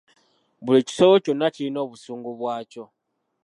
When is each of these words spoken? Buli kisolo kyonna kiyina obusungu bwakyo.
Buli 0.65 0.81
kisolo 0.87 1.15
kyonna 1.23 1.47
kiyina 1.55 1.79
obusungu 1.85 2.29
bwakyo. 2.39 2.85